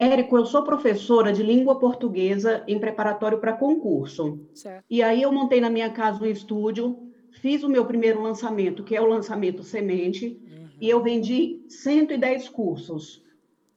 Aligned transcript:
Érico, 0.00 0.38
eu 0.38 0.46
sou 0.46 0.64
professora 0.64 1.30
de 1.30 1.42
língua 1.42 1.78
portuguesa 1.78 2.64
em 2.66 2.80
preparatório 2.80 3.38
para 3.38 3.52
concurso. 3.52 4.40
Certo. 4.54 4.82
E 4.88 5.02
aí 5.02 5.20
eu 5.20 5.30
montei 5.30 5.60
na 5.60 5.68
minha 5.68 5.90
casa 5.90 6.24
um 6.24 6.26
estúdio, 6.26 7.12
fiz 7.42 7.62
o 7.62 7.68
meu 7.68 7.84
primeiro 7.84 8.22
lançamento, 8.22 8.82
que 8.82 8.96
é 8.96 9.00
o 9.00 9.04
lançamento 9.04 9.62
Semente, 9.62 10.40
uhum. 10.50 10.68
e 10.80 10.88
eu 10.88 11.02
vendi 11.02 11.62
110 11.68 12.48
cursos. 12.48 13.22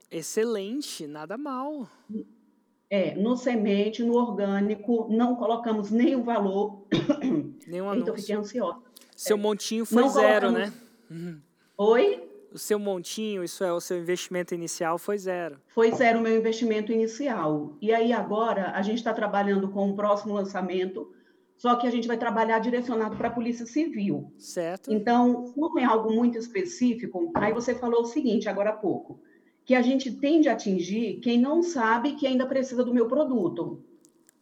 Excelente, 0.09 1.05
nada 1.05 1.37
mal. 1.37 1.89
É, 2.89 3.15
no 3.15 3.35
semente, 3.35 4.01
no 4.01 4.13
orgânico, 4.15 5.07
não 5.09 5.35
colocamos 5.35 5.91
nenhum 5.91 6.23
valor. 6.23 6.85
Nenhum 7.67 7.89
anúncio. 7.89 8.03
Então, 8.03 8.15
fiquei 8.15 8.35
ansiosa. 8.35 8.79
Seu 9.13 9.35
é. 9.35 9.39
montinho 9.39 9.85
foi 9.85 10.01
não 10.01 10.09
zero, 10.09 10.47
colocamos... 10.47 10.71
né? 10.71 10.73
Uhum. 11.11 11.41
Oi? 11.77 12.32
O 12.53 12.57
seu 12.57 12.77
montinho, 12.77 13.43
isso 13.43 13.63
é, 13.63 13.73
o 13.73 13.79
seu 13.79 13.97
investimento 13.97 14.53
inicial 14.53 14.97
foi 14.97 15.17
zero. 15.17 15.59
Foi 15.67 15.91
zero 15.91 16.19
o 16.19 16.21
meu 16.21 16.37
investimento 16.37 16.91
inicial. 16.91 17.75
E 17.81 17.91
aí 17.91 18.13
agora 18.13 18.71
a 18.71 18.81
gente 18.83 18.97
está 18.97 19.13
trabalhando 19.13 19.69
com 19.69 19.89
o 19.89 19.95
próximo 19.95 20.35
lançamento, 20.35 21.11
só 21.57 21.75
que 21.75 21.87
a 21.87 21.89
gente 21.89 22.07
vai 22.07 22.17
trabalhar 22.17 22.59
direcionado 22.59 23.17
para 23.17 23.29
a 23.29 23.31
Polícia 23.31 23.65
Civil. 23.65 24.31
Certo. 24.37 24.93
Então, 24.93 25.51
como 25.53 25.79
é 25.79 25.83
algo 25.83 26.13
muito 26.13 26.37
específico, 26.37 27.31
aí 27.35 27.51
você 27.51 27.73
falou 27.73 28.01
o 28.01 28.05
seguinte 28.05 28.47
agora 28.47 28.69
há 28.69 28.73
pouco, 28.73 29.19
que 29.65 29.73
a 29.73 29.81
gente 29.81 30.11
tende 30.11 30.47
a 30.47 30.53
atingir 30.53 31.19
quem 31.21 31.39
não 31.39 31.63
sabe 31.63 32.15
que 32.15 32.27
ainda 32.27 32.45
precisa 32.45 32.83
do 32.83 32.93
meu 32.93 33.07
produto. 33.07 33.83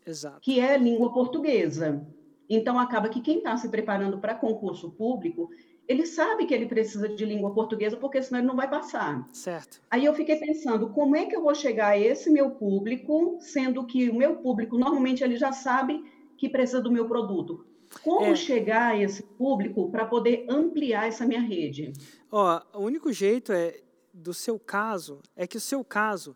Exato. 0.05 0.41
Que 0.41 0.59
é 0.59 0.77
língua 0.77 1.13
portuguesa. 1.13 2.05
Então, 2.49 2.77
acaba 2.77 3.07
que 3.07 3.21
quem 3.21 3.37
está 3.37 3.55
se 3.55 3.69
preparando 3.69 4.17
para 4.17 4.35
concurso 4.35 4.91
público, 4.91 5.49
ele 5.87 6.05
sabe 6.05 6.45
que 6.45 6.53
ele 6.53 6.65
precisa 6.65 7.09
de 7.09 7.25
língua 7.25 7.53
portuguesa, 7.53 7.97
porque 7.97 8.21
senão 8.21 8.39
ele 8.39 8.47
não 8.47 8.55
vai 8.55 8.69
passar. 8.69 9.27
Certo. 9.33 9.81
Aí 9.89 10.05
eu 10.05 10.13
fiquei 10.13 10.37
pensando, 10.37 10.89
como 10.89 11.15
é 11.15 11.25
que 11.25 11.35
eu 11.35 11.41
vou 11.41 11.53
chegar 11.53 11.89
a 11.89 11.99
esse 11.99 12.29
meu 12.29 12.51
público, 12.51 13.37
sendo 13.41 13.85
que 13.85 14.09
o 14.09 14.15
meu 14.15 14.37
público, 14.37 14.77
normalmente, 14.77 15.23
ele 15.23 15.35
já 15.35 15.51
sabe 15.51 16.03
que 16.37 16.47
precisa 16.47 16.81
do 16.81 16.91
meu 16.91 17.07
produto. 17.07 17.65
Como 18.03 18.27
é. 18.27 18.35
chegar 18.35 18.91
a 18.91 18.97
esse 18.97 19.21
público 19.21 19.91
para 19.91 20.05
poder 20.05 20.45
ampliar 20.47 21.07
essa 21.07 21.25
minha 21.25 21.41
rede? 21.41 21.91
Ó, 22.31 22.61
o 22.73 22.79
único 22.79 23.11
jeito 23.11 23.51
é, 23.51 23.81
do 24.13 24.33
seu 24.33 24.57
caso, 24.57 25.19
é 25.35 25.45
que 25.45 25.57
o 25.57 25.61
seu 25.61 25.83
caso 25.83 26.35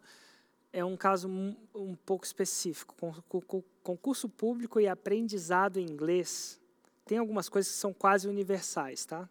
é 0.73 0.83
um 0.83 0.97
caso 0.97 1.29
um, 1.29 1.55
um 1.73 1.95
pouco 1.95 2.25
específico. 2.25 2.93
Concurso 3.81 4.27
público 4.27 4.81
e 4.81 4.87
aprendizado 4.87 5.77
em 5.79 5.83
inglês, 5.83 6.59
tem 7.05 7.17
algumas 7.17 7.47
coisas 7.47 7.71
que 7.71 7.77
são 7.77 7.93
quase 7.93 8.27
universais, 8.27 9.05
tá? 9.05 9.29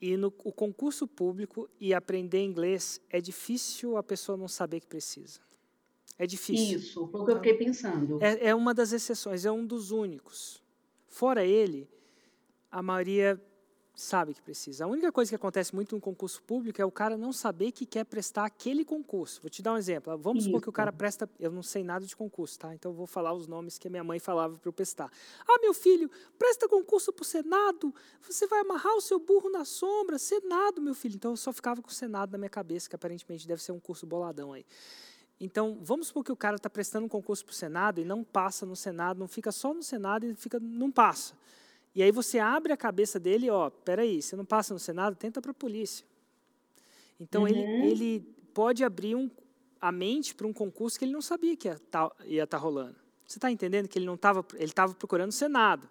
E 0.00 0.16
no 0.16 0.28
o 0.44 0.52
concurso 0.52 1.06
público 1.06 1.68
e 1.80 1.94
aprender 1.94 2.42
inglês 2.42 3.00
é 3.08 3.20
difícil 3.20 3.96
a 3.96 4.02
pessoa 4.02 4.36
não 4.36 4.48
saber 4.48 4.80
que 4.80 4.86
precisa. 4.86 5.40
É 6.18 6.26
difícil. 6.26 6.78
Isso, 6.78 7.08
foi 7.08 7.20
o 7.20 7.24
que 7.24 7.30
eu 7.30 7.36
fiquei 7.36 7.54
pensando. 7.54 8.22
É, 8.22 8.48
é 8.48 8.54
uma 8.54 8.72
das 8.72 8.92
exceções, 8.92 9.44
é 9.44 9.52
um 9.52 9.66
dos 9.66 9.90
únicos. 9.90 10.62
Fora 11.08 11.44
ele, 11.44 11.88
a 12.70 12.82
maioria 12.82 13.40
sabe 13.96 14.34
que 14.34 14.42
precisa. 14.42 14.84
A 14.84 14.86
única 14.86 15.10
coisa 15.10 15.30
que 15.30 15.34
acontece 15.34 15.74
muito 15.74 15.94
no 15.94 16.00
concurso 16.00 16.42
público 16.42 16.80
é 16.80 16.84
o 16.84 16.90
cara 16.90 17.16
não 17.16 17.32
saber 17.32 17.72
que 17.72 17.86
quer 17.86 18.04
prestar 18.04 18.44
aquele 18.44 18.84
concurso. 18.84 19.40
Vou 19.40 19.48
te 19.48 19.62
dar 19.62 19.72
um 19.72 19.78
exemplo. 19.78 20.16
Vamos 20.18 20.40
Isso. 20.40 20.50
supor 20.50 20.60
que 20.60 20.68
o 20.68 20.72
cara 20.72 20.92
presta. 20.92 21.28
Eu 21.40 21.50
não 21.50 21.62
sei 21.62 21.82
nada 21.82 22.04
de 22.04 22.14
concurso, 22.14 22.58
tá? 22.58 22.74
Então 22.74 22.92
eu 22.92 22.94
vou 22.94 23.06
falar 23.06 23.32
os 23.32 23.46
nomes 23.46 23.78
que 23.78 23.88
a 23.88 23.90
minha 23.90 24.04
mãe 24.04 24.18
falava 24.18 24.58
para 24.58 24.68
eu 24.68 24.72
prestar. 24.72 25.10
Ah, 25.48 25.58
meu 25.62 25.72
filho, 25.72 26.10
presta 26.38 26.68
concurso 26.68 27.10
para 27.10 27.22
o 27.22 27.24
Senado. 27.24 27.94
Você 28.20 28.46
vai 28.46 28.60
amarrar 28.60 28.94
o 28.94 29.00
seu 29.00 29.18
burro 29.18 29.48
na 29.50 29.64
sombra. 29.64 30.18
Senado, 30.18 30.82
meu 30.82 30.94
filho. 30.94 31.16
Então 31.16 31.30
eu 31.30 31.36
só 31.36 31.50
ficava 31.50 31.80
com 31.80 31.88
o 31.88 31.92
Senado 31.92 32.32
na 32.32 32.38
minha 32.38 32.50
cabeça, 32.50 32.90
que 32.90 32.94
aparentemente 32.94 33.48
deve 33.48 33.62
ser 33.62 33.72
um 33.72 33.80
curso 33.80 34.06
boladão 34.06 34.52
aí. 34.52 34.66
Então, 35.38 35.78
vamos 35.82 36.06
supor 36.06 36.24
que 36.24 36.32
o 36.32 36.36
cara 36.36 36.56
está 36.56 36.68
prestando 36.68 37.04
um 37.04 37.08
concurso 37.08 37.44
para 37.44 37.52
o 37.52 37.54
Senado 37.54 38.00
e 38.00 38.04
não 38.04 38.24
passa 38.24 38.64
no 38.64 38.74
Senado, 38.74 39.18
não 39.18 39.28
fica 39.28 39.52
só 39.52 39.74
no 39.74 39.82
Senado 39.82 40.24
e 40.24 40.34
fica, 40.34 40.58
não 40.58 40.90
passa. 40.90 41.34
E 41.96 42.02
aí 42.02 42.12
você 42.12 42.38
abre 42.38 42.74
a 42.74 42.76
cabeça 42.76 43.18
dele, 43.18 43.48
ó, 43.48 43.70
peraí, 43.70 44.20
você 44.20 44.36
não 44.36 44.44
passa 44.44 44.74
no 44.74 44.78
Senado, 44.78 45.16
tenta 45.16 45.40
para 45.40 45.50
a 45.50 45.54
polícia. 45.54 46.04
Então 47.18 47.44
uhum. 47.44 47.48
ele, 47.48 47.60
ele 47.90 48.20
pode 48.52 48.84
abrir 48.84 49.14
um, 49.14 49.30
a 49.80 49.90
mente 49.90 50.34
para 50.34 50.46
um 50.46 50.52
concurso 50.52 50.98
que 50.98 51.06
ele 51.06 51.12
não 51.12 51.22
sabia 51.22 51.56
que 51.56 51.68
ia 51.68 51.78
tá, 51.90 52.12
estar 52.22 52.46
tá 52.46 52.58
rolando. 52.58 52.96
Você 53.26 53.38
está 53.38 53.50
entendendo 53.50 53.88
que 53.88 53.98
ele 53.98 54.04
não 54.04 54.14
estava, 54.14 54.44
ele 54.56 54.64
estava 54.64 54.92
procurando 54.92 55.30
o 55.30 55.32
Senado, 55.32 55.88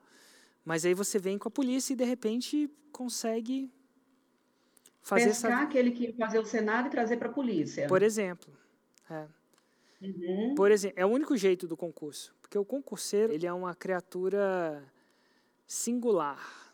mas 0.64 0.86
aí 0.86 0.94
você 0.94 1.18
vem 1.18 1.40
com 1.40 1.48
a 1.48 1.52
polícia 1.52 1.94
e 1.94 1.96
de 1.96 2.06
repente 2.06 2.70
consegue 2.92 3.74
fazer 5.02 5.26
Pescar 5.26 5.52
essa... 5.54 5.64
aquele 5.64 5.90
que 5.90 6.14
fazer 6.14 6.38
o 6.38 6.46
Senado 6.46 6.86
e 6.86 6.92
trazer 6.92 7.18
para 7.18 7.30
a 7.30 7.34
polícia. 7.34 7.88
Por 7.88 8.04
exemplo, 8.04 8.54
é. 9.10 9.26
Uhum. 10.00 10.54
Por 10.54 10.70
exemplo, 10.70 11.00
é 11.00 11.06
o 11.06 11.10
único 11.10 11.36
jeito 11.36 11.68
do 11.68 11.76
concurso, 11.76 12.36
porque 12.44 12.60
o 12.60 12.64
concurseiro 12.64 13.34
ele 13.34 13.48
é 13.48 13.54
uma 13.54 13.74
criatura 13.74 14.84
singular. 15.68 16.66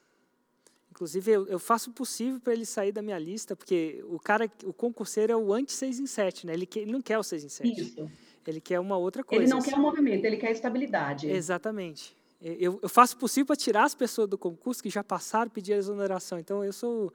Inclusive, 0.91 1.31
eu, 1.31 1.47
eu 1.47 1.59
faço 1.59 1.89
o 1.89 1.93
possível 1.93 2.39
para 2.39 2.53
ele 2.53 2.65
sair 2.65 2.91
da 2.91 3.01
minha 3.01 3.17
lista, 3.17 3.55
porque 3.55 4.03
o 4.07 4.19
cara, 4.19 4.51
o 4.65 4.73
concurseiro 4.73 5.33
é 5.33 5.35
o 5.35 5.53
anti-6 5.53 5.99
em 5.99 6.05
7, 6.05 6.47
né? 6.47 6.53
Ele, 6.53 6.65
que, 6.65 6.79
ele 6.79 6.91
não 6.91 7.01
quer 7.01 7.17
o 7.17 7.23
6 7.23 7.43
em 7.43 7.49
7. 7.49 7.81
Isso. 7.81 8.11
Ele 8.45 8.61
quer 8.61 8.79
uma 8.79 8.97
outra 8.97 9.23
coisa. 9.23 9.43
Ele 9.43 9.51
não 9.51 9.61
quer 9.61 9.75
o 9.75 9.79
movimento, 9.79 10.25
ele 10.25 10.37
quer 10.37 10.51
estabilidade. 10.51 11.29
Exatamente. 11.29 12.15
Eu, 12.41 12.79
eu 12.81 12.89
faço 12.89 13.15
o 13.15 13.19
possível 13.19 13.45
para 13.45 13.55
tirar 13.55 13.83
as 13.83 13.93
pessoas 13.93 14.27
do 14.27 14.37
concurso 14.37 14.81
que 14.81 14.89
já 14.89 15.03
passaram 15.03 15.49
pedir 15.49 15.73
exoneração. 15.73 16.39
Então, 16.39 16.63
eu 16.63 16.73
sou 16.73 17.13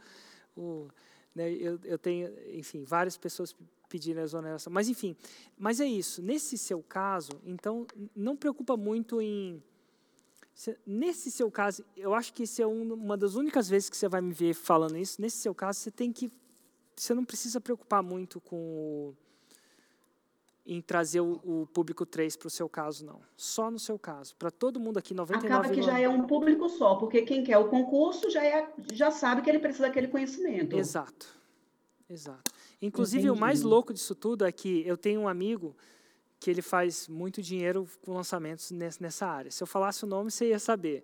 o, 0.56 0.60
o 0.60 0.88
né, 1.34 1.53
eu, 1.53 1.78
eu, 1.84 1.98
tenho, 1.98 2.32
enfim, 2.54 2.84
várias 2.84 3.16
pessoas 3.16 3.54
pedindo 3.88 4.20
exoneração. 4.20 4.72
Mas, 4.72 4.88
enfim, 4.88 5.16
mas 5.58 5.81
é 5.81 5.87
isso. 5.87 6.22
Nesse 6.22 6.56
seu 6.56 6.82
caso, 6.82 7.32
então, 7.44 7.87
não 8.14 8.37
preocupa 8.37 8.76
muito 8.76 9.20
em 9.20 9.62
Nesse 10.87 11.31
seu 11.31 11.50
caso, 11.50 11.84
eu 11.97 12.15
acho 12.15 12.33
que 12.33 12.44
isso 12.44 12.62
é 12.62 12.67
uma 12.67 13.17
das 13.17 13.34
únicas 13.34 13.69
vezes 13.69 13.91
que 13.91 13.97
você 13.97 14.09
vai 14.09 14.22
me 14.22 14.33
ver 14.33 14.55
falando 14.55 14.97
isso. 14.97 15.21
Nesse 15.21 15.37
seu 15.37 15.55
caso, 15.55 15.81
você 15.81 15.91
tem 15.91 16.11
que, 16.11 16.31
você 16.94 17.12
não 17.12 17.25
precisa 17.25 17.61
preocupar 17.61 18.03
muito 18.03 18.41
com 18.41 18.56
o, 18.56 19.15
em 20.65 20.81
trazer 20.81 21.21
o, 21.21 21.41
o 21.44 21.67
público 21.67 22.06
3 22.06 22.37
para 22.37 22.47
o 22.47 22.50
seu 22.50 22.71
caso, 22.71 23.05
não. 23.05 23.21
Só 23.37 23.71
no 23.71 23.78
seu 23.78 23.99
caso. 23.99 24.34
Para 24.37 24.50
todo 24.50 24.81
mundo 24.81 24.99
aqui, 24.99 25.12
99... 25.12 25.47
Acaba 25.55 25.75
que 25.75 25.83
já 25.83 26.00
é 26.00 26.09
um 26.09 26.27
público 26.27 26.71
só, 26.71 26.94
porque 26.94 27.21
quem 27.21 27.44
quer 27.44 27.59
o 27.59 27.69
concurso 27.69 28.31
já, 28.31 28.43
é, 28.43 28.73
já 28.93 29.11
sabe 29.11 29.43
que 29.43 29.50
ele 29.50 29.59
precisa 29.59 29.88
daquele 29.88 30.09
conhecimento. 30.09 30.75
Exato. 30.75 31.27
Exato. 32.09 32.50
Inclusive, 32.81 33.25
Entendi. 33.25 33.38
o 33.38 33.41
mais 33.41 33.62
louco 33.62 33.93
disso 33.93 34.15
tudo 34.15 34.47
é 34.47 34.53
que 34.53 34.87
eu 34.87 34.97
tenho 34.97 35.21
um 35.21 35.28
amigo 35.28 35.77
que 36.46 36.50
ele 36.52 36.62
faz 36.62 37.08
muito 37.08 37.42
dinheiro 37.42 37.88
com 38.02 38.12
lançamentos 38.12 38.70
nessa 38.70 39.26
área. 39.26 39.50
Se 39.50 39.60
eu 39.60 39.66
falasse 39.66 40.04
o 40.04 40.06
nome, 40.06 40.30
você 40.30 40.50
ia 40.50 40.60
saber. 40.60 41.02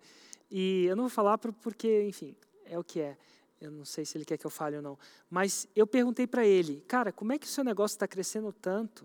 E 0.49 0.85
eu 0.85 0.95
não 0.95 1.03
vou 1.03 1.11
falar 1.11 1.37
porque, 1.37 2.05
enfim, 2.05 2.37
é 2.65 2.79
o 2.79 2.85
que 2.85 3.01
é. 3.01 3.19
Eu 3.61 3.69
não 3.69 3.85
sei 3.85 4.05
se 4.05 4.17
ele 4.17 4.25
quer 4.25 4.39
que 4.39 4.47
eu 4.47 4.51
fale 4.53 4.77
ou 4.77 4.83
não. 4.83 4.97
Mas 5.29 5.67
eu 5.75 5.85
perguntei 5.85 6.29
para 6.29 6.47
ele, 6.47 6.85
cara, 6.87 7.11
como 7.11 7.33
é 7.33 7.39
que 7.39 7.47
o 7.47 7.49
seu 7.49 7.65
negócio 7.65 7.97
está 7.97 8.07
crescendo 8.07 8.53
tanto 8.53 9.05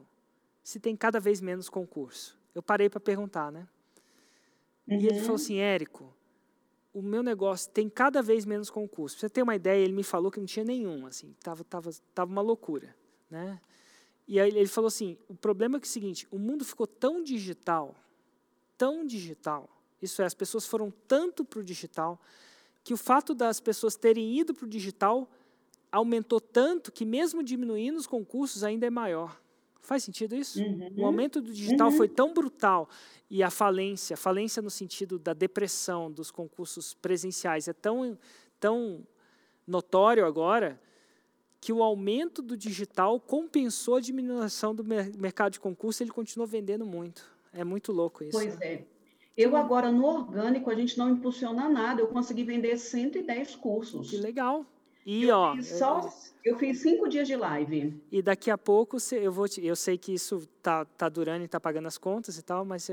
se 0.63 0.79
tem 0.79 0.95
cada 0.95 1.19
vez 1.19 1.41
menos 1.41 1.69
concurso? 1.69 2.37
Eu 2.53 2.61
parei 2.61 2.87
para 2.87 2.99
perguntar, 2.99 3.51
né? 3.51 3.67
Uhum. 4.87 4.99
E 4.99 5.07
ele 5.07 5.15
falou 5.15 5.29
uhum. 5.29 5.35
assim, 5.37 5.57
Érico, 5.57 6.13
o 6.93 7.01
meu 7.01 7.23
negócio 7.23 7.71
tem 7.71 7.89
cada 7.89 8.21
vez 8.21 8.45
menos 8.45 8.69
concurso. 8.69 9.15
Pra 9.15 9.21
você 9.21 9.29
ter 9.33 9.41
uma 9.41 9.55
ideia, 9.55 9.83
ele 9.83 9.93
me 9.93 10.03
falou 10.03 10.29
que 10.29 10.39
não 10.39 10.45
tinha 10.45 10.63
nenhum, 10.63 11.07
assim, 11.07 11.33
tava, 11.39 11.63
tava, 11.63 11.89
tava 12.13 12.31
uma 12.31 12.43
loucura, 12.43 12.95
né? 13.27 13.59
E 14.27 14.39
aí 14.39 14.49
ele 14.49 14.67
falou 14.67 14.87
assim: 14.87 15.17
o 15.27 15.35
problema 15.35 15.77
é, 15.77 15.79
que 15.79 15.85
é 15.85 15.89
o 15.89 15.91
seguinte, 15.91 16.27
o 16.29 16.37
mundo 16.37 16.65
ficou 16.65 16.85
tão 16.85 17.23
digital, 17.23 17.95
tão 18.77 19.05
digital, 19.05 19.69
isso 20.01 20.21
é, 20.21 20.25
as 20.25 20.33
pessoas 20.33 20.65
foram 20.65 20.91
tanto 21.07 21.45
para 21.45 21.59
o 21.59 21.63
digital, 21.63 22.19
que 22.83 22.93
o 22.93 22.97
fato 22.97 23.33
das 23.33 23.59
pessoas 23.59 23.95
terem 23.95 24.37
ido 24.37 24.53
para 24.53 24.65
o 24.65 24.69
digital 24.69 25.29
aumentou 25.91 26.41
tanto 26.41 26.91
que, 26.91 27.05
mesmo 27.05 27.41
diminuindo 27.41 27.97
os 27.97 28.07
concursos, 28.07 28.63
ainda 28.63 28.85
é 28.85 28.89
maior. 28.89 29.39
Faz 29.81 30.03
sentido 30.03 30.35
isso? 30.35 30.61
Uhum. 30.61 30.95
O 30.97 31.05
aumento 31.05 31.41
do 31.41 31.53
digital 31.53 31.89
uhum. 31.89 31.95
foi 31.95 32.09
tão 32.09 32.33
brutal 32.33 32.89
e 33.29 33.41
a 33.41 33.49
falência, 33.49 34.17
falência 34.17 34.61
no 34.61 34.69
sentido 34.69 35.17
da 35.17 35.31
depressão 35.33 36.11
dos 36.11 36.29
concursos 36.29 36.93
presenciais 36.93 37.69
é 37.69 37.73
tão, 37.73 38.19
tão 38.59 39.07
notório 39.65 40.25
agora 40.25 40.77
que 41.59 41.73
o 41.73 41.81
aumento 41.81 42.41
do 42.41 42.55
digital 42.55 43.19
compensou 43.19 43.95
a 43.95 43.99
diminuição 43.99 44.73
do 44.73 44.83
mercado 44.83 45.53
de 45.53 45.59
concurso 45.59 46.01
e 46.01 46.03
ele 46.03 46.11
continuou 46.11 46.47
vendendo 46.47 46.85
muito. 46.85 47.25
É 47.51 47.63
muito 47.63 47.91
louco 47.91 48.23
isso. 48.23 48.37
Pois 48.37 48.59
é. 48.61 48.85
Eu 49.35 49.55
agora, 49.55 49.91
no 49.91 50.05
orgânico, 50.05 50.69
a 50.69 50.75
gente 50.75 50.97
não 50.97 51.11
impulsiona 51.11 51.69
nada. 51.69 52.01
Eu 52.01 52.07
consegui 52.07 52.43
vender 52.43 52.77
110 52.77 53.55
cursos. 53.55 54.09
Que 54.09 54.17
legal. 54.17 54.65
E, 55.05 55.23
eu 55.23 55.35
ó... 55.35 55.55
Fiz 55.55 55.67
só, 55.69 56.13
eu 56.43 56.57
fiz 56.57 56.81
cinco 56.81 57.07
dias 57.07 57.27
de 57.27 57.35
live. 57.35 58.01
E 58.11 58.21
daqui 58.21 58.49
a 58.49 58.57
pouco, 58.57 58.97
eu 59.11 59.31
vou 59.31 59.47
te, 59.47 59.63
eu 59.65 59.75
sei 59.75 59.97
que 59.97 60.13
isso 60.13 60.47
tá, 60.61 60.85
tá 60.85 61.07
durando 61.07 61.43
e 61.43 61.45
está 61.45 61.59
pagando 61.59 61.87
as 61.87 61.97
contas 61.97 62.37
e 62.37 62.41
tal, 62.41 62.65
mas 62.65 62.89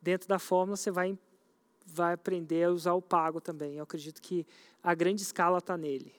dentro 0.00 0.28
da 0.28 0.38
fórmula 0.38 0.76
você 0.76 0.90
vai, 0.90 1.18
vai 1.84 2.14
aprender 2.14 2.64
a 2.64 2.70
usar 2.70 2.94
o 2.94 3.02
pago 3.02 3.40
também. 3.40 3.76
Eu 3.76 3.82
acredito 3.82 4.22
que 4.22 4.46
a 4.82 4.94
grande 4.94 5.22
escala 5.22 5.58
está 5.58 5.76
nele. 5.76 6.14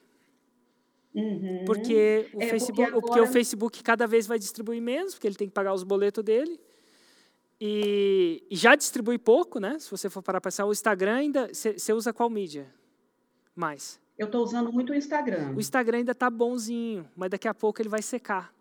Uhum. 1.14 1.64
Porque, 1.66 1.92
o 2.32 2.42
É, 2.42 2.46
porque 2.46 2.46
Facebook, 2.48 2.90
porque 2.92 3.10
agora- 3.10 3.22
o 3.22 3.26
Facebook 3.32 3.82
cada 3.82 4.06
vez 4.06 4.26
vai 4.26 4.38
distribuir 4.38 4.80
menos, 4.80 5.14
porque 5.14 5.26
ele 5.26 5.34
tem 5.36 5.48
que 5.48 5.54
pagar 5.54 5.74
os 5.74 5.82
boletos 5.82 6.24
dele. 6.24 6.58
E, 7.60 8.42
e 8.50 8.56
já 8.56 8.74
distribui 8.74 9.18
pouco, 9.18 9.60
né? 9.60 9.78
Se 9.78 9.90
você 9.90 10.10
for 10.10 10.22
parar 10.22 10.40
para 10.40 10.50
pensar, 10.50 10.66
o 10.66 10.72
Instagram 10.72 11.14
ainda. 11.14 11.50
Você 11.52 11.92
usa 11.92 12.12
qual 12.12 12.28
mídia? 12.28 12.66
Mais. 13.54 14.00
Eu 14.18 14.26
estou 14.26 14.42
usando 14.42 14.72
muito 14.72 14.90
o 14.92 14.94
Instagram. 14.94 15.54
O 15.56 15.60
Instagram 15.60 15.98
ainda 15.98 16.12
está 16.12 16.28
bonzinho, 16.28 17.08
mas 17.14 17.30
daqui 17.30 17.46
a 17.46 17.54
pouco 17.54 17.80
ele 17.80 17.88
vai 17.88 18.02
secar. 18.02 18.52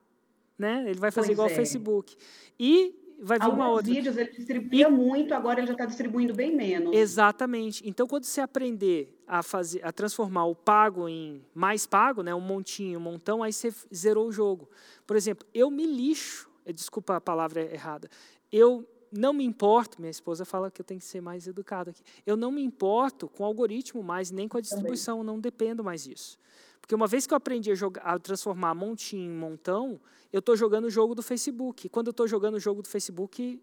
Né? 0.58 0.84
Ele 0.88 1.00
vai 1.00 1.10
fazer 1.10 1.28
Pois 1.30 1.36
igual 1.36 1.50
é. 1.50 1.52
o 1.52 1.56
Facebook. 1.56 2.16
E 2.60 2.96
vai 3.22 3.38
vir 3.40 3.46
uma 3.46 3.66
Alguns 3.66 3.78
outra. 3.78 3.94
vídeos 3.94 4.18
ele 4.18 4.32
distribuía 4.32 4.90
muito, 4.90 5.34
agora 5.34 5.60
ele 5.60 5.68
já 5.68 5.74
está 5.74 5.86
distribuindo 5.86 6.34
bem 6.34 6.56
menos. 6.56 6.96
Exatamente. 6.96 7.88
Então, 7.88 8.08
quando 8.08 8.24
você 8.24 8.42
aprender 8.42 9.18
a 9.28 9.44
fazer, 9.44 9.86
a 9.86 9.92
transformar 9.92 10.46
o 10.46 10.56
pago 10.56 11.08
em 11.08 11.46
mais 11.54 11.86
pago, 11.86 12.24
né, 12.24 12.34
um 12.34 12.42
montinho, 12.42 13.00
um 13.00 13.02
montão, 13.02 13.44
aí 13.44 13.54
você 13.54 13.72
zerou 13.94 14.28
o 14.28 14.32
jogo. 14.32 14.70
Por 15.06 15.16
exemplo, 15.16 15.48
eu 15.54 15.70
me 15.70 15.86
lixo. 15.86 16.50
Desculpa 16.74 17.16
a 17.16 17.22
palavra 17.22 17.62
errada. 17.62 18.10
Eu 18.52 18.88
não 19.12 19.34
me 19.34 19.44
importo. 19.44 20.00
Minha 20.00 20.12
esposa 20.12 20.46
fala 20.46 20.72
que 20.72 20.82
eu 20.82 20.86
tenho 20.86 21.00
que 21.00 21.06
ser 21.06 21.22
mais 21.22 21.48
educado 21.48 21.90
aqui. 21.90 22.02
Eu 22.26 22.38
não 22.38 22.52
me 22.52 22.64
importo 22.64 23.28
com 23.28 23.44
o 23.44 23.46
algoritmo 23.46 24.02
mais 24.02 24.32
nem 24.32 24.48
com 24.48 24.58
a 24.58 24.62
distribuição. 24.62 25.24
Não 25.24 25.40
dependo 25.40 25.84
mais 25.84 26.04
disso. 26.04 26.38
Porque 26.80 26.96
uma 26.96 27.08
vez 27.08 27.28
que 27.28 27.34
eu 27.34 27.38
aprendi 27.38 27.72
a, 27.72 27.76
jogar, 27.76 28.02
a 28.02 28.18
transformar 28.18 28.74
montinho 28.74 29.32
em 29.32 29.36
montão, 29.36 30.00
eu 30.32 30.40
estou 30.40 30.56
jogando 30.56 30.86
o 30.86 30.90
jogo 30.90 31.14
do 31.14 31.22
Facebook. 31.22 31.88
E 31.88 31.90
quando 31.90 32.08
eu 32.08 32.12
estou 32.12 32.28
jogando 32.28 32.56
o 32.56 32.60
jogo 32.60 32.82
do 32.82 32.88
Facebook, 32.88 33.62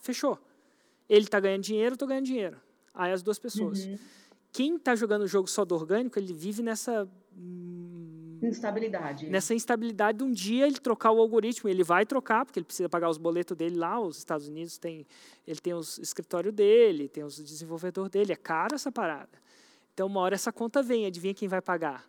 fechou. 0.00 0.38
Ele 1.08 1.24
está 1.24 1.38
ganhando 1.40 1.62
dinheiro, 1.62 1.92
eu 1.92 1.94
estou 1.94 2.08
ganhando 2.08 2.26
dinheiro. 2.26 2.60
Aí 2.94 3.12
as 3.12 3.22
duas 3.22 3.38
pessoas. 3.38 3.84
Uhum. 3.84 3.98
Quem 4.52 4.76
está 4.76 4.96
jogando 4.96 5.22
o 5.22 5.28
jogo 5.28 5.48
só 5.48 5.64
do 5.64 5.74
orgânico, 5.74 6.18
ele 6.18 6.32
vive 6.32 6.62
nessa 6.62 7.08
Instabilidade. 8.42 9.28
nessa 9.28 9.54
instabilidade 9.54 10.18
de 10.18 10.24
um 10.24 10.32
dia 10.32 10.66
ele 10.66 10.78
trocar 10.78 11.10
o 11.10 11.18
algoritmo. 11.18 11.68
Ele 11.68 11.84
vai 11.84 12.06
trocar, 12.06 12.44
porque 12.44 12.58
ele 12.58 12.66
precisa 12.66 12.88
pagar 12.88 13.08
os 13.08 13.18
boletos 13.18 13.56
dele 13.56 13.76
lá. 13.76 14.00
Os 14.00 14.18
Estados 14.18 14.48
Unidos 14.48 14.78
tem, 14.78 15.06
ele 15.46 15.60
tem 15.60 15.74
os 15.74 15.98
escritório 15.98 16.52
dele, 16.52 17.08
tem 17.08 17.24
os 17.24 17.36
desenvolvedor 17.36 18.08
dele. 18.08 18.32
É 18.32 18.36
caro 18.36 18.74
essa 18.74 18.90
parada. 18.90 19.40
Então, 19.94 20.06
uma 20.06 20.20
hora 20.20 20.34
essa 20.34 20.52
conta 20.52 20.82
vem, 20.82 21.06
adivinha 21.06 21.34
quem 21.34 21.48
vai 21.48 21.60
pagar? 21.60 22.08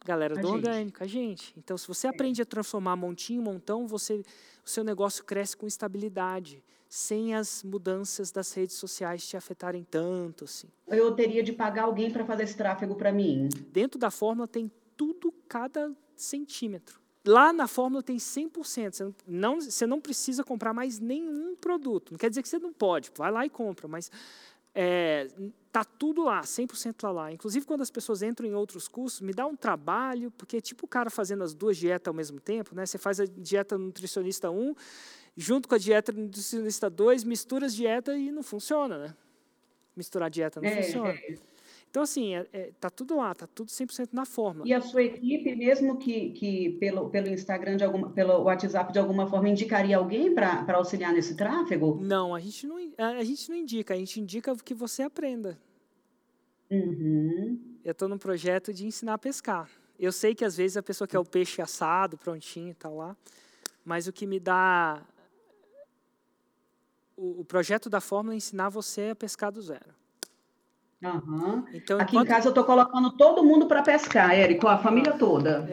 A 0.00 0.04
galera 0.04 0.34
A 0.38 0.40
do 0.40 0.48
gente. 0.48 0.56
orgânico, 0.56 1.02
a 1.02 1.06
gente. 1.06 1.54
Então, 1.56 1.76
se 1.76 1.86
você 1.86 2.06
aprende 2.06 2.40
a 2.40 2.44
transformar 2.46 2.96
montinho 2.96 3.40
em 3.40 3.44
montão, 3.44 3.86
você, 3.86 4.24
o 4.64 4.68
seu 4.68 4.82
negócio 4.82 5.24
cresce 5.24 5.56
com 5.56 5.66
estabilidade, 5.66 6.62
sem 6.88 7.34
as 7.34 7.62
mudanças 7.62 8.32
das 8.32 8.52
redes 8.52 8.76
sociais 8.76 9.26
te 9.26 9.36
afetarem 9.36 9.86
tanto. 9.88 10.44
Assim. 10.44 10.68
Eu 10.88 11.12
teria 11.14 11.42
de 11.42 11.52
pagar 11.52 11.84
alguém 11.84 12.10
para 12.10 12.24
fazer 12.24 12.44
esse 12.44 12.56
tráfego 12.56 12.94
para 12.94 13.12
mim. 13.12 13.48
Dentro 13.70 13.98
da 13.98 14.10
fórmula 14.10 14.48
tem 14.48 14.70
cada 15.50 15.92
centímetro. 16.14 17.00
Lá 17.26 17.52
na 17.52 17.66
fórmula 17.66 18.02
tem 18.04 18.16
100%. 18.16 18.92
Você 18.94 19.12
não, 19.26 19.60
você 19.60 19.84
não 19.86 20.00
precisa 20.00 20.44
comprar 20.44 20.72
mais 20.72 20.98
nenhum 21.00 21.56
produto. 21.56 22.12
Não 22.12 22.18
quer 22.18 22.28
dizer 22.30 22.40
que 22.42 22.48
você 22.48 22.58
não 22.58 22.72
pode, 22.72 23.10
vai 23.16 23.30
lá 23.32 23.44
e 23.44 23.50
compra, 23.50 23.88
mas 23.88 24.10
é, 24.74 25.26
tá 25.72 25.84
tudo 25.84 26.22
lá, 26.22 26.40
100% 26.42 27.02
lá, 27.02 27.10
lá. 27.10 27.32
Inclusive, 27.32 27.66
quando 27.66 27.82
as 27.82 27.90
pessoas 27.90 28.22
entram 28.22 28.46
em 28.48 28.54
outros 28.54 28.86
cursos, 28.86 29.20
me 29.20 29.32
dá 29.34 29.44
um 29.44 29.56
trabalho, 29.56 30.30
porque 30.30 30.58
é 30.58 30.60
tipo 30.60 30.86
o 30.86 30.88
cara 30.88 31.10
fazendo 31.10 31.42
as 31.42 31.52
duas 31.52 31.76
dietas 31.76 32.06
ao 32.08 32.14
mesmo 32.14 32.38
tempo, 32.40 32.74
né? 32.74 32.86
Você 32.86 32.96
faz 32.96 33.18
a 33.20 33.24
dieta 33.26 33.76
nutricionista 33.76 34.50
1, 34.50 34.74
junto 35.36 35.68
com 35.68 35.74
a 35.74 35.78
dieta 35.78 36.12
nutricionista 36.12 36.88
2, 36.88 37.24
mistura 37.24 37.66
as 37.66 37.74
dietas 37.74 38.16
e 38.16 38.30
não 38.30 38.42
funciona, 38.44 38.96
né? 38.98 39.14
Misturar 39.96 40.30
dieta 40.30 40.60
não 40.60 40.68
É, 40.68 40.82
funciona. 40.82 41.10
é. 41.10 41.49
Então, 41.90 42.04
assim, 42.04 42.36
é, 42.36 42.46
é, 42.52 42.70
tá 42.78 42.88
tudo 42.88 43.16
lá, 43.16 43.34
tá 43.34 43.48
tudo 43.48 43.68
100% 43.68 44.10
na 44.12 44.24
fórmula. 44.24 44.66
E 44.66 44.72
a 44.72 44.80
sua 44.80 45.02
equipe, 45.02 45.56
mesmo 45.56 45.98
que, 45.98 46.30
que 46.30 46.70
pelo, 46.78 47.10
pelo 47.10 47.28
Instagram, 47.28 47.76
de 47.76 47.82
alguma, 47.82 48.10
pelo 48.10 48.44
WhatsApp, 48.44 48.92
de 48.92 48.98
alguma 49.00 49.26
forma, 49.26 49.48
indicaria 49.48 49.96
alguém 49.96 50.32
para 50.32 50.76
auxiliar 50.76 51.12
nesse 51.12 51.36
tráfego? 51.36 51.98
Não, 52.00 52.32
a 52.32 52.38
gente 52.38 52.64
não, 52.64 52.76
a 52.96 53.24
gente 53.24 53.50
não 53.50 53.56
indica, 53.56 53.92
a 53.92 53.96
gente 53.96 54.20
indica 54.20 54.54
que 54.64 54.72
você 54.72 55.02
aprenda. 55.02 55.58
Uhum. 56.70 57.58
Eu 57.84 57.90
estou 57.90 58.08
num 58.08 58.18
projeto 58.18 58.72
de 58.72 58.86
ensinar 58.86 59.14
a 59.14 59.18
pescar. 59.18 59.68
Eu 59.98 60.12
sei 60.12 60.32
que 60.32 60.44
às 60.44 60.56
vezes 60.56 60.76
a 60.76 60.82
pessoa 60.84 61.08
quer 61.08 61.18
o 61.18 61.24
peixe 61.24 61.60
assado, 61.60 62.16
prontinho 62.16 62.70
e 62.70 62.74
tal 62.74 62.96
lá, 62.96 63.16
mas 63.84 64.06
o 64.06 64.12
que 64.12 64.26
me 64.28 64.38
dá. 64.38 65.02
O, 67.16 67.40
o 67.40 67.44
projeto 67.44 67.90
da 67.90 68.00
fórmula 68.00 68.34
é 68.34 68.36
ensinar 68.36 68.68
você 68.68 69.08
a 69.10 69.16
pescar 69.16 69.50
do 69.50 69.60
zero. 69.60 69.99
Aham. 71.02 71.64
Então, 71.72 71.98
Aqui 71.98 72.14
em 72.16 72.18
enquanto- 72.20 72.28
casa 72.28 72.46
eu 72.48 72.50
estou 72.50 72.64
colocando 72.64 73.10
todo 73.12 73.42
mundo 73.42 73.66
para 73.66 73.82
pescar, 73.82 74.32
Érico, 74.32 74.68
a 74.68 74.76
família 74.78 75.12
toda. 75.12 75.66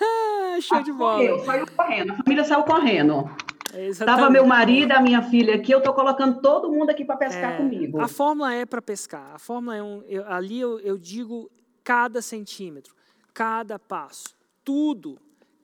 Ah, 0.00 0.60
show 0.60 0.82
de 0.82 0.90
Ah, 0.90 0.94
bola. 0.94 1.22
Eu 1.22 1.38
saiu 1.44 1.66
correndo, 1.76 2.12
a 2.12 2.16
família 2.16 2.44
saiu 2.44 2.64
correndo. 2.64 3.30
É 3.72 3.90
Tava 3.92 4.30
meu 4.30 4.46
marido, 4.46 4.92
a 4.92 5.00
minha 5.00 5.22
filha 5.22 5.54
aqui, 5.56 5.70
eu 5.72 5.78
estou 5.78 5.92
colocando 5.92 6.40
todo 6.40 6.70
mundo 6.70 6.90
aqui 6.90 7.04
para 7.04 7.16
pescar 7.16 7.52
É, 7.52 7.56
comigo. 7.58 8.00
A 8.00 8.08
fórmula 8.08 8.52
é 8.54 8.64
para 8.64 8.80
pescar. 8.80 9.34
A 9.34 9.38
fórmula 9.38 9.76
é 9.76 9.82
um. 9.82 10.02
eu- 10.08 10.26
ali 10.26 10.58
eu, 10.60 10.80
eu 10.80 10.96
digo 10.96 11.50
cada 11.84 12.20
centímetro, 12.22 12.94
cada 13.34 13.78
passo, 13.78 14.34
tudo, 14.64 15.18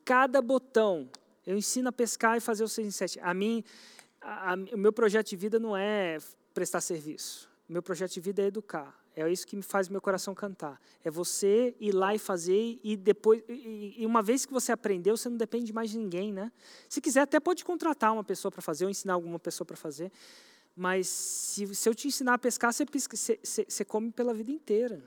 cada 0.04 0.40
botão. 0.42 1.08
Eu 1.46 1.56
ensino 1.56 1.88
a 1.88 1.92
pescar 1.92 2.36
e 2.36 2.40
fazer 2.40 2.62
o 2.62 2.68
6 2.68 2.86
em 2.86 2.90
7. 2.90 3.18
A 3.20 3.32
mim, 3.34 3.64
a- 4.20 4.52
a- 4.52 4.74
o 4.74 4.78
meu 4.78 4.92
projeto 4.92 5.28
de 5.30 5.36
vida 5.36 5.58
não 5.58 5.76
é 5.76 6.18
prestar 6.54 6.80
serviço. 6.80 7.48
Meu 7.72 7.82
projeto 7.82 8.12
de 8.12 8.20
vida 8.20 8.42
é 8.42 8.46
educar. 8.46 8.94
É 9.16 9.30
isso 9.30 9.46
que 9.46 9.56
me 9.56 9.62
faz 9.62 9.88
meu 9.88 10.00
coração 10.00 10.34
cantar. 10.34 10.78
É 11.02 11.10
você 11.10 11.74
ir 11.80 11.92
lá 11.92 12.14
e 12.14 12.18
fazer 12.18 12.78
e 12.84 12.96
depois 12.98 13.42
e, 13.48 14.04
uma 14.04 14.22
vez 14.22 14.44
que 14.44 14.52
você 14.52 14.72
aprendeu, 14.72 15.16
você 15.16 15.28
não 15.30 15.38
depende 15.38 15.72
mais 15.72 15.90
de 15.90 15.96
ninguém, 15.96 16.32
né? 16.32 16.52
Se 16.86 17.00
quiser 17.00 17.20
até 17.22 17.40
pode 17.40 17.64
contratar 17.64 18.12
uma 18.12 18.22
pessoa 18.22 18.52
para 18.52 18.60
fazer 18.60 18.84
ou 18.84 18.90
ensinar 18.90 19.14
alguma 19.14 19.38
pessoa 19.38 19.66
para 19.66 19.76
fazer. 19.76 20.12
Mas 20.76 21.08
se, 21.08 21.74
se 21.74 21.88
eu 21.88 21.94
te 21.94 22.08
ensinar 22.08 22.34
a 22.34 22.38
pescar, 22.38 22.72
você, 22.74 22.84
você, 22.84 23.38
você- 23.42 23.66
você 23.66 23.84
come 23.86 24.10
pela 24.12 24.34
vida 24.34 24.50
inteira. 24.50 25.02